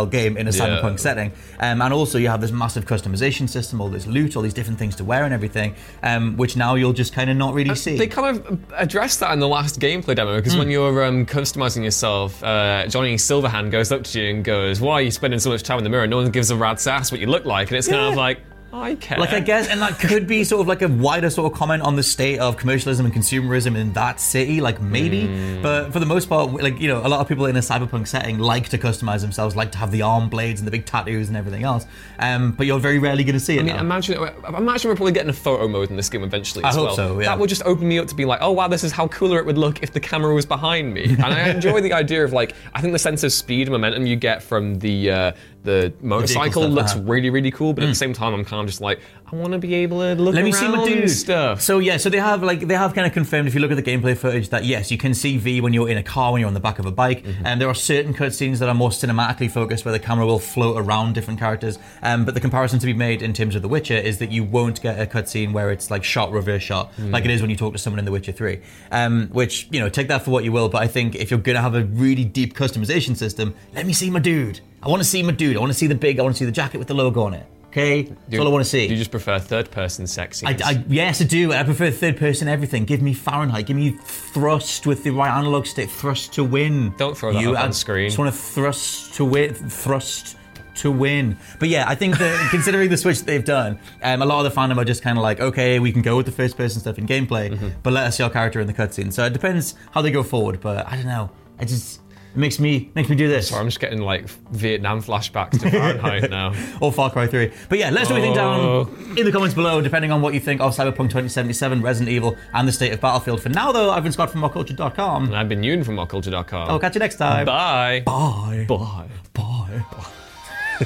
Witcher-style 0.03 0.21
game 0.21 0.37
in 0.37 0.47
a 0.47 0.51
Yeah. 0.51 0.81
Cyberpunk 0.81 0.99
setting, 0.99 1.31
um, 1.59 1.81
and 1.81 1.93
also 1.93 2.17
you 2.17 2.27
have 2.29 2.41
this 2.41 2.51
massive 2.51 2.85
customization 2.85 3.49
system, 3.49 3.81
all 3.81 3.89
this 3.89 4.05
loot, 4.07 4.35
all 4.35 4.41
these 4.43 4.53
different 4.53 4.79
things 4.79 4.95
to 4.97 5.03
wear 5.03 5.23
and 5.23 5.33
everything, 5.33 5.75
um, 6.03 6.37
which 6.37 6.55
now 6.55 6.75
you'll 6.75 6.93
just 6.93 7.13
kind 7.13 7.29
of 7.29 7.37
not 7.37 7.53
really 7.53 7.75
see. 7.75 7.97
They 7.97 8.07
kind 8.07 8.37
of 8.37 8.59
addressed 8.75 9.19
that 9.21 9.31
in 9.33 9.39
the 9.39 9.47
last 9.47 9.79
gameplay 9.79 10.15
demo 10.15 10.31
Hmm. 10.31 10.37
because 10.37 10.55
when 10.57 10.69
you're 10.69 11.03
um, 11.05 11.25
customizing 11.25 11.83
yourself, 11.83 12.43
uh, 12.43 12.87
Johnny 12.87 13.15
Silverhand 13.15 13.71
goes 13.71 13.91
up 13.91 14.03
to 14.03 14.21
you 14.21 14.29
and 14.29 14.43
goes, 14.43 14.79
"Why 14.81 14.93
are 14.95 15.01
you 15.01 15.11
spending 15.11 15.39
so 15.39 15.49
much 15.49 15.63
time 15.63 15.77
in 15.77 15.83
the 15.83 15.89
mirror? 15.89 16.07
No 16.07 16.17
one 16.17 16.29
gives 16.31 16.51
a 16.51 16.55
rat's 16.55 16.85
ass 16.87 17.11
what 17.11 17.21
you 17.21 17.27
look 17.27 17.45
like." 17.45 17.69
And 17.69 17.77
it's 17.77 17.87
kind 17.87 18.01
of 18.11 18.15
like, 18.15 18.39
I 18.73 18.95
care. 18.95 19.19
Like 19.19 19.33
I 19.33 19.39
guess, 19.39 19.67
and 19.67 19.79
that 19.81 19.99
could 19.99 20.25
be 20.25 20.43
sort 20.43 20.61
of 20.61 20.67
like 20.67 20.81
a 20.81 20.87
wider 20.87 21.29
sort 21.29 21.51
of 21.51 21.57
comment 21.57 21.83
on 21.83 21.95
the 21.95 22.01
state 22.01 22.39
of 22.39 22.57
commercialism 22.57 23.05
and 23.05 23.13
consumerism 23.13 23.77
in 23.77 23.93
that 23.93 24.19
city, 24.19 24.61
like 24.61 24.81
maybe. 24.81 25.27
Hmm. 25.27 25.61
But 25.61 25.93
for 25.93 25.99
the 25.99 26.07
most 26.07 26.27
part, 26.27 26.51
like 26.51 26.79
you 26.79 26.87
know, 26.87 27.05
a 27.05 27.07
lot 27.07 27.19
of 27.19 27.27
people 27.27 27.45
in 27.45 27.55
a 27.55 27.59
cyberpunk 27.59 28.07
setting 28.07 28.39
like 28.39 28.69
to 28.69 28.79
customize 28.79 29.21
themselves, 29.21 29.55
like 29.55 29.71
to 29.73 29.77
have 29.77 29.91
the 29.91 30.01
arm 30.01 30.27
blades 30.27 30.59
and 30.59 30.65
the 30.65 30.71
big 30.71 30.87
tattoos 30.87 31.27
and 31.27 31.37
everything 31.37 31.63
else. 31.63 31.85
Um, 32.17 32.53
but 32.53 32.65
you're 32.65 32.79
very 32.79 32.97
rarely 32.97 33.23
going 33.23 33.35
to 33.35 33.39
see 33.39 33.57
it. 33.57 33.59
I 33.59 33.63
mean, 33.63 33.75
now. 33.75 33.81
imagine, 33.81 34.17
imagine 34.47 34.89
we're 34.89 34.95
probably 34.95 35.11
getting 35.11 35.29
a 35.29 35.33
photo 35.33 35.67
mode 35.67 35.91
in 35.91 35.95
this 35.95 36.09
game 36.09 36.23
eventually. 36.23 36.63
I 36.63 36.73
hope 36.73 36.87
well. 36.87 36.95
so, 36.95 37.19
yeah. 37.19 37.27
That 37.27 37.37
would 37.37 37.49
just 37.49 37.63
open 37.65 37.87
me 37.87 37.99
up 37.99 38.07
to 38.07 38.15
be 38.15 38.25
like, 38.25 38.39
oh 38.41 38.53
wow, 38.53 38.67
this 38.67 38.83
is 38.83 38.91
how 38.91 39.07
cooler 39.07 39.37
it 39.37 39.45
would 39.45 39.57
look 39.57 39.83
if 39.83 39.93
the 39.93 39.99
camera 39.99 40.33
was 40.33 40.47
behind 40.47 40.95
me. 40.95 41.03
And 41.03 41.25
I 41.25 41.49
enjoy 41.51 41.81
the 41.81 41.93
idea 41.93 42.25
of 42.25 42.33
like, 42.33 42.55
I 42.73 42.81
think 42.81 42.93
the 42.93 42.99
sense 42.99 43.23
of 43.23 43.31
speed 43.31 43.67
and 43.67 43.71
momentum 43.71 44.07
you 44.07 44.15
get 44.15 44.41
from 44.41 44.79
the 44.79 45.11
uh, 45.11 45.31
the 45.63 45.93
motorcycle 46.01 46.63
stuff, 46.63 46.73
looks 46.73 46.91
uh-huh. 46.93 47.03
really 47.03 47.29
really 47.29 47.51
cool. 47.51 47.73
But 47.73 47.83
at 47.83 47.87
the 47.87 47.95
same 47.95 48.13
time, 48.13 48.33
I'm 48.33 48.45
kind 48.45 48.61
of 48.61 48.67
just 48.67 48.81
like, 48.81 48.99
I 49.31 49.35
want 49.35 49.53
to 49.53 49.59
be 49.59 49.73
able 49.75 49.99
to 49.99 50.15
look 50.21 50.35
Let 50.35 50.43
me 50.43 50.51
see 50.51 50.67
my 50.67 50.85
dude 50.85 51.09
stuff. 51.09 51.61
So 51.61 51.79
yeah, 51.79 51.97
so 51.97 52.09
they 52.09 52.19
have 52.19 52.43
like 52.43 52.67
they 52.67 52.75
have 52.75 52.93
kind 52.93 53.07
of 53.07 53.13
confirmed 53.13 53.47
if 53.47 53.53
you 53.55 53.59
look 53.61 53.71
at 53.71 53.75
the 53.77 53.83
gameplay 53.83 54.15
footage 54.17 54.49
that 54.49 54.65
yes, 54.65 54.91
you 54.91 54.97
can 54.97 55.13
see 55.13 55.37
V 55.37 55.61
when 55.61 55.73
you're 55.73 55.89
in 55.89 55.97
a 55.97 56.03
car 56.03 56.31
when 56.31 56.39
you're 56.41 56.47
on 56.47 56.53
the 56.53 56.59
back 56.59 56.79
of 56.79 56.85
a 56.85 56.91
bike, 56.91 57.23
Mm-hmm. 57.23 57.45
and 57.45 57.61
there 57.61 57.69
are 57.69 57.75
certain 57.75 58.13
cutscenes 58.13 58.59
that 58.59 58.67
are 58.69 58.75
more 58.75 58.89
cinematically 58.89 59.49
focused 59.49 59.85
where 59.85 59.91
the 59.91 59.99
camera 59.99 60.25
will 60.25 60.39
float 60.39 60.77
around 60.77 61.13
different 61.13 61.39
characters. 61.39 61.79
Um, 62.01 62.25
but 62.25 62.33
the 62.33 62.39
comparison 62.41 62.79
to 62.79 62.85
be 62.85 62.93
made 62.93 63.21
in 63.21 63.33
terms 63.33 63.55
of 63.55 63.61
The 63.61 63.67
Witcher 63.67 63.95
is 63.95 64.17
that 64.19 64.31
you 64.31 64.43
won't 64.43 64.81
get 64.81 64.99
a 64.99 65.05
cutscene 65.05 65.53
where 65.53 65.71
it's 65.71 65.89
like 65.89 66.03
shot 66.03 66.31
reverse 66.31 66.61
shot 66.63 66.91
Mm. 66.97 67.11
like 67.11 67.23
it 67.25 67.31
is 67.31 67.41
when 67.41 67.49
you 67.49 67.55
talk 67.55 67.73
to 67.73 67.79
someone 67.79 67.99
in 67.99 68.05
The 68.05 68.11
Witcher 68.11 68.31
Three. 68.33 68.59
Um, 68.91 69.29
which 69.31 69.67
you 69.71 69.79
know 69.79 69.89
take 69.89 70.09
that 70.09 70.23
for 70.23 70.31
what 70.31 70.43
you 70.43 70.51
will, 70.51 70.69
but 70.69 70.81
I 70.81 70.87
think 70.87 71.15
if 71.15 71.31
you're 71.31 71.39
gonna 71.39 71.61
have 71.61 71.75
a 71.75 71.83
really 71.83 72.25
deep 72.25 72.53
customization 72.55 73.15
system, 73.15 73.55
let 73.73 73.85
me 73.85 73.93
see 73.93 74.09
my 74.09 74.19
dude. 74.19 74.59
I 74.85 74.89
want 74.89 75.01
to 75.01 75.07
see 75.07 75.23
my 75.23 75.31
dude. 75.31 75.55
I 75.55 75.59
want 75.59 75.71
to 75.71 75.77
see 75.77 75.87
the 75.87 75.95
big. 75.95 76.19
I 76.19 76.23
want 76.23 76.35
to 76.35 76.39
see 76.39 76.45
the 76.45 76.51
jacket 76.51 76.77
with 76.77 76.87
the 76.87 76.93
logo 76.93 77.23
on 77.23 77.33
it. 77.33 77.45
Okay, 77.67 78.03
that's 78.03 78.39
all 78.39 78.47
I 78.47 78.51
want 78.51 78.63
to 78.63 78.69
see. 78.69 78.85
Do 78.87 78.93
you 78.93 78.99
just 78.99 79.09
prefer 79.09 79.39
third 79.39 79.71
person 79.71 80.05
sex 80.05 80.43
I? 80.43 80.55
I, 80.63 80.83
yes, 80.87 81.21
I 81.21 81.23
do. 81.23 81.51
I 81.53 81.63
prefer 81.63 81.89
third 81.89 82.17
person 82.17 82.47
everything. 82.47 82.85
Give 82.85 83.01
me 83.01 83.15
Fahrenheit. 83.15 83.65
Give 83.65 83.75
me 83.77 83.97
thrust 84.03 84.85
with 84.85 85.03
the 85.03 85.09
right 85.09 85.35
analog 85.35 85.65
stick. 85.65 85.89
Thrust 85.89 86.33
to 86.33 86.43
win. 86.43 86.93
Don't 86.97 87.17
throw 87.17 87.33
that 87.33 87.43
up 87.43 87.55
I 87.57 87.63
on 87.63 87.73
screen. 87.73 88.07
Just 88.09 88.19
want 88.19 88.31
to 88.31 88.37
thrust 88.39 89.15
to 89.15 89.25
win. 89.25 89.53
Thrust 89.55 90.37
to 90.75 90.91
win. 90.91 91.35
But 91.59 91.69
yeah, 91.69 91.85
I 91.87 91.95
think 91.95 92.17
that 92.19 92.49
considering 92.51 92.89
the 92.89 92.97
switch 92.97 93.19
that 93.19 93.25
they've 93.25 93.43
done, 93.45 93.79
um, 94.03 94.21
a 94.21 94.25
lot 94.25 94.45
of 94.45 94.53
the 94.53 94.59
fandom 94.59 94.77
are 94.77 94.85
just 94.85 95.01
kind 95.01 95.17
of 95.17 95.23
like, 95.23 95.39
okay, 95.39 95.79
we 95.79 95.91
can 95.91 96.01
go 96.03 96.15
with 96.15 96.25
the 96.27 96.31
first 96.31 96.55
person 96.57 96.79
stuff 96.79 96.97
in 96.99 97.07
gameplay, 97.07 97.49
Mm-hmm. 97.53 97.69
but 97.81 97.93
let 97.93 98.05
us 98.05 98.17
see 98.17 98.23
our 98.23 98.29
character 98.29 98.59
in 98.59 98.67
the 98.67 98.73
cutscene. 98.73 99.11
So 99.11 99.25
it 99.25 99.33
depends 99.33 99.73
how 99.91 100.01
they 100.03 100.11
go 100.11 100.21
forward. 100.21 100.61
But 100.61 100.85
I 100.87 100.95
don't 100.95 101.05
know. 101.05 101.31
I 101.59 101.65
just 101.65 102.01
it 102.33 102.37
makes 102.37 102.59
me 102.59 102.89
makes 102.95 103.09
me 103.09 103.15
do 103.15 103.27
this. 103.27 103.49
Sorry, 103.49 103.61
I'm 103.61 103.67
just 103.67 103.79
getting 103.79 104.01
like 104.01 104.27
Vietnam 104.51 105.01
flashbacks 105.03 105.59
to 105.61 105.69
Fahrenheit 105.69 106.29
now. 106.31 106.53
or 106.81 106.91
Far 106.91 107.11
Cry 107.11 107.27
3. 107.27 107.51
But 107.69 107.77
yeah, 107.77 107.89
let 107.91 108.03
us 108.03 108.09
know 108.09 108.15
think 108.19 108.35
Oh. 108.37 108.85
down 108.85 109.17
in 109.17 109.25
the 109.25 109.31
comments 109.31 109.53
below, 109.53 109.81
depending 109.81 110.11
on 110.11 110.21
what 110.21 110.33
you 110.33 110.39
think 110.39 110.59
of 110.61 110.75
Cyberpunk 110.75 111.09
2077, 111.09 111.81
Resident 111.81 112.09
Evil, 112.09 112.35
and 112.53 112.67
the 112.67 112.71
state 112.71 112.91
of 112.91 112.99
Battlefield. 112.99 113.41
For 113.41 113.49
now, 113.49 113.71
though, 113.71 113.91
I've 113.91 114.03
been 114.03 114.11
Scott 114.11 114.31
from 114.31 114.41
WhatCulture.com. 114.41 115.25
And 115.25 115.35
I've 115.35 115.49
been 115.49 115.61
Ewan 115.63 115.83
from 115.83 115.95
WhatCulture.com. 115.95 116.69
I'll 116.69 116.79
catch 116.79 116.95
you 116.95 116.99
next 116.99 117.17
time. 117.17 117.45
Bye. 117.45 118.01
Bye. 118.05 118.65
Bye. 118.67 119.07
Bye. 119.33 119.83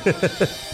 Bye. 0.03 0.47